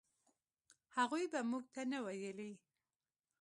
[0.95, 2.51] هغوی به موږ ته نه ویلې.